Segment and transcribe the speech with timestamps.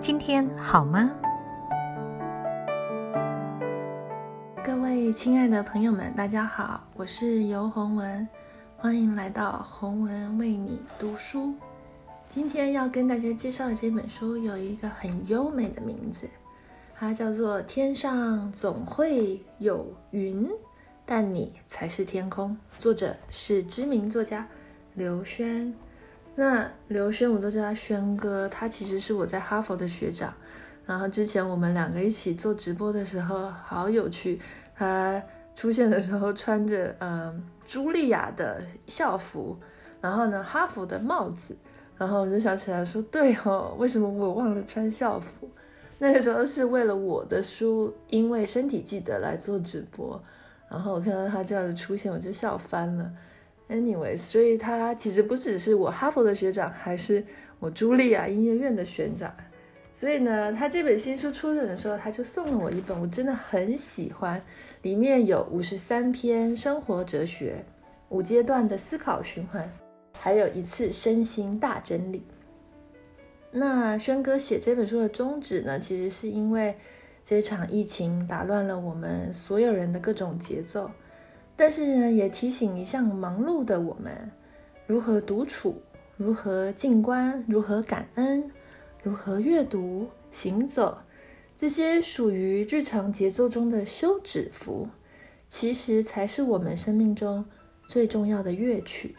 [0.00, 1.14] 今天好吗？
[4.64, 8.26] 各位亲爱的朋友们，大家好，我是尤红文，
[8.78, 11.54] 欢迎来到红文为你读书。
[12.26, 16.26] 今天要跟大家介绍的这本书有一个很优美的名字，
[16.94, 20.48] 它叫做《天上总会有云，
[21.04, 24.48] 但你才是天空》，作者是知名作家
[24.94, 25.74] 刘轩。
[26.34, 30.32] 那刘轩，我都叫他轩哥，他其实是我在哈佛的学长。
[30.86, 34.40] 然后之前我们两个一起做直播的时候，好有趣。
[34.74, 35.22] 他
[35.54, 39.56] 出现的时候穿着嗯茱莉亚的校服，
[40.00, 41.56] 然后呢哈佛的帽子，
[41.96, 45.48] 然后我就想起来说，对哦，为什么我忘了穿校服？
[45.98, 50.20] 那个时候是为了我的书，因为身体记得来做直播。
[50.68, 53.12] 然后我看到他这样子出现，我就笑翻了。
[53.72, 57.24] Anyways，所以他其实不只是我哈佛的学长，还是
[57.58, 59.34] 我茱莉亚音乐院的学长。
[59.94, 64.42] 所以呢，他这本新书出的时候，他就送了我一本，我真的很喜欢，
[64.82, 67.64] 里面有五十三篇生活哲学，
[68.10, 69.66] 五阶段的思考循环，
[70.18, 72.22] 还有一次身心大整理。
[73.50, 76.76] 那轩哥写这本书的宗旨呢，其实是因为
[77.24, 80.90] 这场疫情打乱了我们所有人的各种节奏。
[81.56, 84.30] 但是呢，也提醒一向忙碌的我们，
[84.86, 85.80] 如何独处，
[86.16, 88.50] 如何静观，如何感恩，
[89.02, 90.98] 如何阅读、行走，
[91.56, 94.88] 这些属于日常节奏中的休止符，
[95.48, 97.44] 其实才是我们生命中
[97.86, 99.14] 最重要的乐曲。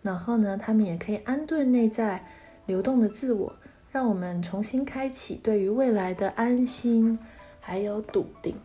[0.00, 2.26] 然后呢，他们也可以安顿内在
[2.66, 3.54] 流动的自我，
[3.92, 7.18] 让我们重新开启对于未来的安心，
[7.60, 8.56] 还有笃定。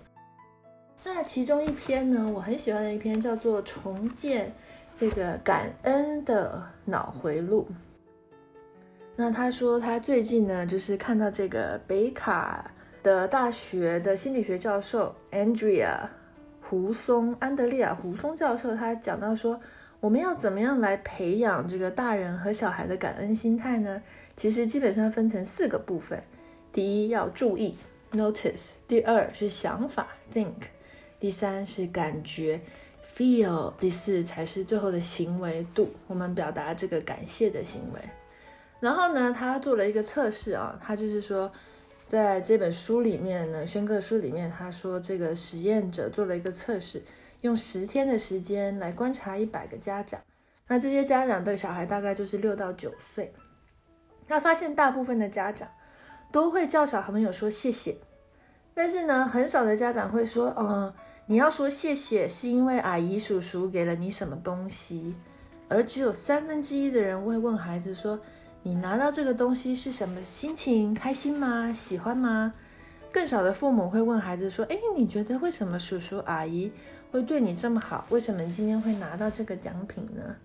[1.09, 4.53] 那其中一篇呢，我很喜欢的一篇叫做《重建
[4.93, 7.65] 这个感恩的脑回路》。
[9.15, 12.69] 那他说他最近呢，就是看到这个北卡
[13.01, 16.09] 的大学的心理学教授 Andrea
[16.61, 19.57] 胡松安德利亚胡松教授，他讲到说，
[20.01, 24.03] 我们要怎么样来培养这个大人和小孩的感恩心态呢？
[24.35, 26.21] 其实基本上分成四个部分：
[26.73, 27.77] 第一要注意
[28.11, 30.67] notice；第二是想法 think。
[31.19, 32.61] 第三是感觉
[33.03, 37.99] ，feel；第四才是最后的行为度，我们表达这个感谢的行为。
[38.79, 41.51] 然后呢，他做了一个测试啊，他就是说，
[42.05, 47.03] 在这本书里面呢，宣哥书里面，他说这个实验者做了一个测试，
[47.41, 50.21] 用十天的时间来观察一百个家长，
[50.67, 53.33] 那这些家长的小孩大概就是六到九岁，
[54.27, 55.67] 他发现大部分的家长
[56.31, 57.97] 都会叫小朋友说谢谢。
[58.77, 60.93] 但是呢，很少的家长会说，嗯，
[61.25, 65.15] 你要说谢谢，是因为阿姨叔叔给了你什么东西，
[65.67, 68.19] 而只有三分之一的人会问孩子说，
[68.61, 70.93] 你拿到这个东西是什么心情？
[70.93, 71.73] 开心吗？
[71.73, 72.53] 喜欢吗？
[73.11, 76.71] 更少的父母会问孩子说，哎，你觉得为什么叔叔阿姨
[77.11, 78.05] 会对你这么好？
[78.11, 80.35] 为什么今天会拿到这个奖品呢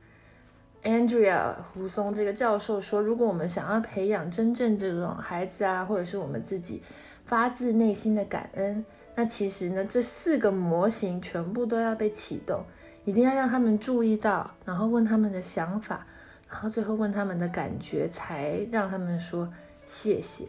[0.84, 6.82] ？Andrea 胡松这个教授说，如果我们想要培养真正这种孩子啊，或者是我们自己。
[7.24, 8.84] 发自内心的感恩，
[9.14, 12.64] 那其实呢，这四个模型全部都要被启动，
[13.04, 16.06] 一定要让他们注意到，然后问他们的想法，
[16.50, 19.52] 然后最后问他们的感觉，才让他们说
[19.86, 20.44] 谢谢。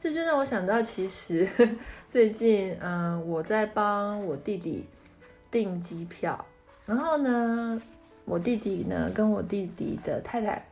[0.00, 1.48] 这就让我想到，其实
[2.08, 4.88] 最近，嗯，我在帮我弟弟
[5.50, 6.44] 订机票，
[6.84, 7.80] 然后呢，
[8.24, 10.66] 我弟弟呢跟我弟弟的太太，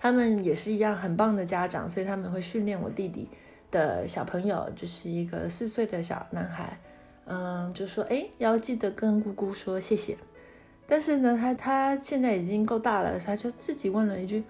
[0.00, 3.28] 他们也是一样很棒的家长，所以他们会训练我弟弟。
[3.74, 6.78] 的小朋友就是一个四岁的小男孩，
[7.24, 10.16] 嗯，就说哎，要记得跟姑姑说谢谢。
[10.86, 14.44] 但是呢，他他现在已经够大了，他就自己问了一句：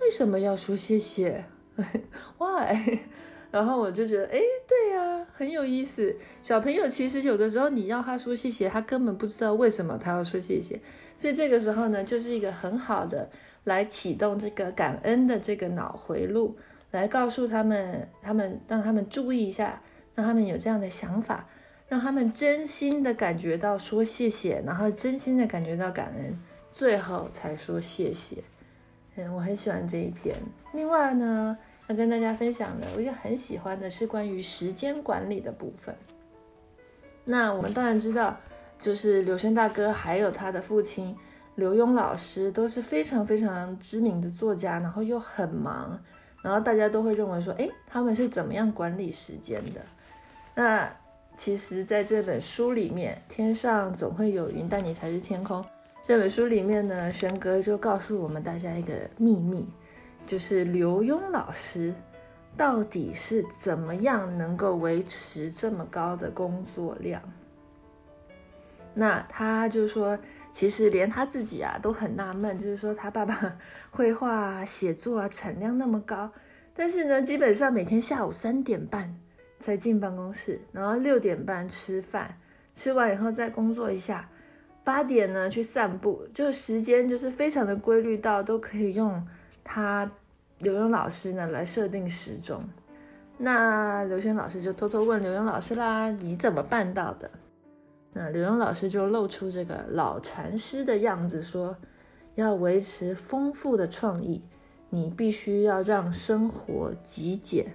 [0.00, 1.44] 为什么要说谢谢？
[2.38, 3.00] Why？
[3.52, 6.16] 然后我就觉得，哎，对呀，很有意思。
[6.42, 10.80] 小朋友其实有的时候你要他说谢谢，他根本不知道为什么他要说谢谢。
[11.16, 13.28] 所以这个时候呢，就是一个很好的
[13.64, 16.56] 来启动这个感恩的这个脑回路。
[16.90, 19.80] 来告诉他们，他们让他们注意一下，
[20.14, 21.46] 让他们有这样的想法，
[21.88, 26.38] 让他们真心的感觉到说谢谢，然后真心的感觉到感恩，
[26.70, 28.42] 最后才说谢谢。
[29.16, 30.36] 嗯，我很喜欢这一篇。
[30.72, 31.56] 另外呢，
[31.88, 35.94] 要跟大家分享的，我也很喜欢的是关于时间管理的部分。
[37.24, 38.38] 那我们当然知道，
[38.78, 41.16] 就是刘轩大哥还有他的父亲
[41.54, 46.00] 刘墉老师都是非常非常知名的作家，然后又很忙。
[46.42, 49.84] 然后大家都会认为说，哎，他们是怎么样管理时间的？
[50.54, 50.90] 那
[51.36, 55.62] 其实，在这本书里面，《天上总会有云，但你才是天空》
[56.04, 59.66] 这本书里面呢，玄哥就告诉我们大家一个秘密，
[60.26, 61.94] 就是刘墉老师
[62.56, 67.22] 到底是怎么样能够维持这么高的工作量？
[68.92, 70.18] 那他就说，
[70.52, 73.56] 其实连他自己啊都很纳闷，就是说他爸爸
[73.90, 76.30] 绘画、啊写作啊产量那么高，
[76.74, 79.14] 但是呢，基本上每天下午三点半
[79.58, 82.38] 才进办公室，然后六点半吃饭，
[82.74, 84.28] 吃完以后再工作一下，
[84.82, 89.26] 八点呢去散步，就时间就是非常的规律到都可以用
[89.62, 90.10] 他
[90.58, 92.68] 刘勇老师呢来设定时钟。
[93.38, 97.30] 那刘轩老师就偷偷问刘勇老师啦：“你怎么办到的？”
[98.12, 101.76] 那刘墉老师就露出这个老禅师的样子，说
[102.34, 104.42] ：“要维持丰富的创意，
[104.88, 107.66] 你必须要让生活极简。”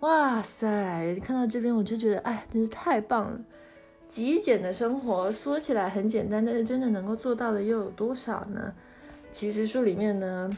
[0.00, 1.18] 哇塞！
[1.22, 3.40] 看到这边我就觉得，哎，真是太棒了！
[4.06, 8.72] 极简的生活说起来很简单，但是真的能够做到的又有多少呢？
[9.30, 10.56] 其实书里面呢，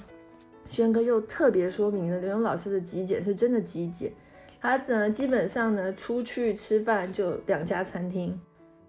[0.69, 4.13] 轩哥又特别说明了刘墉老师的极简是真的极简。
[4.61, 8.39] 他呢，基本上呢，出去吃饭就两家餐厅。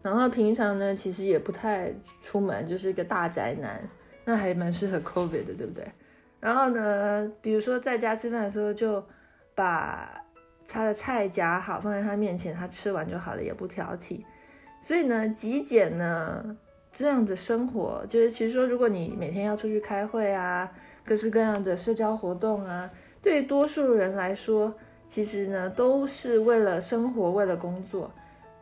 [0.01, 3.81] 然后平常呢，其实也不太出门，就是一个大宅男，
[4.24, 5.86] 那还蛮适合 COVID 的，对不对？
[6.40, 9.04] 然后呢，比如说在家吃饭的时候，就
[9.54, 10.24] 把
[10.66, 14.24] 他的菜夹好放在他面前，他吃完就好了，也不挑剔。
[14.81, 16.56] 所以呢，极简呢
[16.92, 20.72] 这样的生活，就是其实说，如果你每天要出去开会啊，
[21.04, 22.90] 各式各样的社交活动啊，
[23.22, 24.74] 对多数人来说，
[25.10, 28.10] 其实呢都是为了生活，为了工作。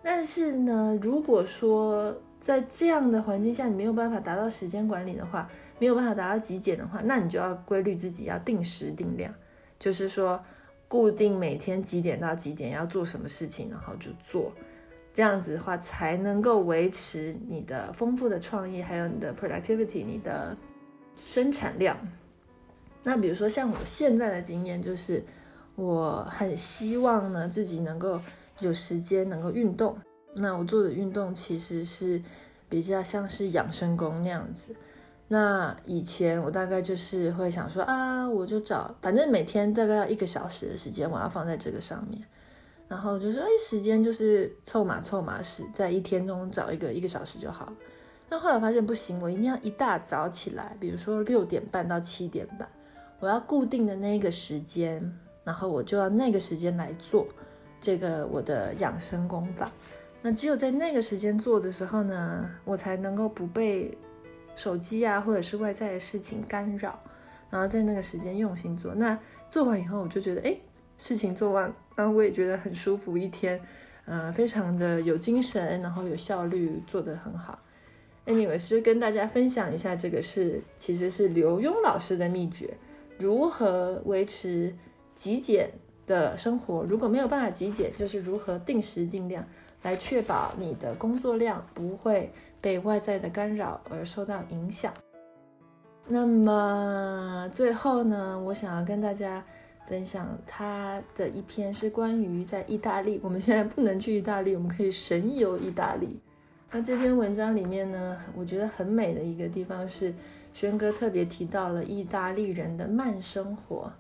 [0.10, 5.50] 但是呢，如果说在这样的环境下，你没有办法达到时间管理的话，
[5.80, 9.34] 没有办法达到极简的话，那你就要规律自己，要定时定量，
[9.78, 10.42] 就是说
[10.88, 14.54] 固定每天几点到几点要做什么事情，然后就做，
[15.12, 20.56] 这样子的话才能够维持你的丰富的创意，还有你的 productivity，你的
[21.18, 21.98] 生产量。
[23.04, 25.22] 那比如说像我现在的经验，就是
[25.76, 28.22] 我很希望呢自己能够。
[28.60, 29.98] 有时间能够运动，
[30.36, 32.22] 那我做的运动其实是
[32.68, 34.76] 比较像是养生功那样子。
[35.30, 42.24] 那以前我大概就是会想说啊，我就找，反正每天大概要一个小时的时间，我要放在这个上面。
[42.88, 47.74] 然后就说，哎，时间就是凑马凑马式，在一天中找一个一个小时就好了。
[48.30, 52.66] 那后来发现不行，我一定要一大早起来，比如说六点半到七点半，
[53.20, 55.14] 我要固定的那个时间，
[55.44, 57.28] 然后我就要那个时间来做。
[57.80, 59.72] 这个我的养生功法，
[60.22, 63.96] 那只有在那个时间做的时候呢，我才能够不被
[64.56, 67.00] 手机啊或者是外在的事情干扰，
[67.52, 68.96] 然后在那个时间用心做。
[68.96, 69.18] 那
[69.50, 70.58] 做完以后，我就觉得，哎，
[70.98, 73.62] 事情做完，然后我也觉得很舒服，一天，
[74.06, 77.60] 嗯，非常的有精神，然后有效率，做得很好。
[78.26, 82.76] Anyway，是跟大家分享一下，这个是其实是刘墉老师的秘诀，
[83.20, 84.76] 如何维持
[85.14, 85.72] 极简。
[86.08, 89.46] 的生活如果没有办法极简，就是如何定时定量
[89.84, 94.92] 来确保你的工作量不会被外在的干扰而受到影响。
[96.08, 99.44] 那么最后呢，我想要跟大家
[99.88, 103.20] 分享他的一篇是关于在意大利。
[103.22, 106.20] 我们现在不能去意大利，我们可以神游意大利。
[106.72, 110.14] 那这篇文章里面呢，我觉得很美的一个地方是，
[110.54, 113.92] 轩哥特别提到了意大利人的慢生活。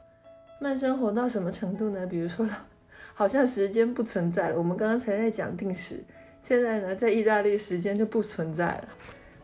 [0.60, 2.06] 慢生活到什么程度呢？
[2.08, 2.48] 比如说，
[3.14, 4.58] 好像时间不存在了。
[4.58, 6.04] 我们刚刚才在讲定时，
[6.42, 8.90] 现在呢，在意大利时间就不存在了。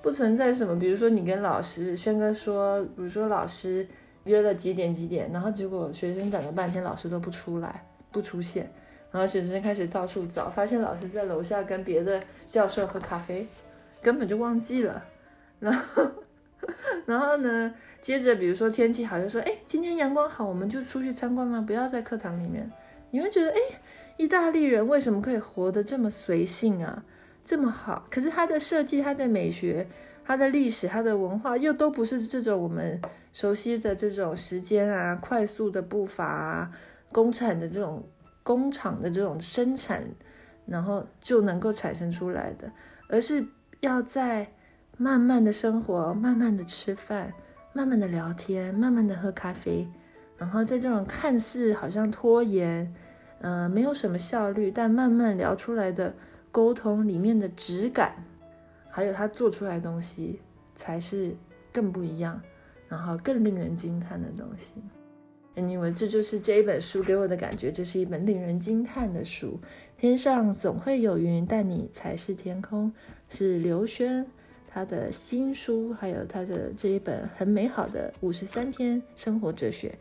[0.02, 0.78] 不存在什么？
[0.78, 3.88] 比如说，你跟老师轩哥说，比如说老师
[4.26, 8.70] 约了几点几点，然后结果学生等了半天，老师都不出来，不出现，
[9.12, 13.48] 然后学生开始到处找，发现老师在楼下跟别的教授喝咖啡，
[14.02, 15.06] 根本就忘记了。
[15.60, 16.12] 然后，
[17.06, 17.74] 然后呢？
[18.04, 21.64] 接着，比如说天气好，就说，哎，今天阳光好，我们就出去参观吗？
[21.66, 22.70] 不要在课堂里面。
[23.12, 23.58] 你会觉得，哎，
[24.18, 27.06] 意大利人为什么可以活得这么随性啊，
[27.46, 28.04] 这么好？
[28.12, 29.88] 可是他的设计、他的美学、
[30.26, 36.72] 他的历史、他的文化，又都不是这种我们熟悉的这种时间啊、快速的步伐啊、
[37.14, 38.06] 工厂的这种
[38.44, 40.04] 工厂的这种生产，
[40.66, 42.70] 然后就能够产生出来的，
[43.08, 43.48] 而是
[43.80, 44.52] 要在
[44.98, 47.34] 慢慢的生活、慢慢的吃饭。
[47.74, 49.88] 慢慢的聊天，慢慢的喝咖啡，
[50.38, 52.94] 然后在这种看似好像拖延，
[53.40, 56.14] 呃，没有什么效率，但慢慢聊出来的
[56.52, 58.24] 沟通里面的质感，
[58.92, 60.40] 还有他做出来的东西，
[60.76, 61.36] 才是
[61.72, 62.40] 更不一样，
[62.88, 64.74] 然后更令人惊叹的东西。
[65.56, 69.60] Anyway，这就是这一本书给我的感觉，这是一本令人惊叹的书。
[69.98, 72.94] 天上总会有云，但你才是天空。
[73.30, 74.28] 是刘轩。
[74.74, 79.94] 他的新书，还有他的这一本很美好的五十三篇生活哲学，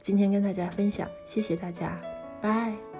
[0.00, 2.00] 今天跟大家分享，谢谢大家，
[2.40, 2.91] 拜。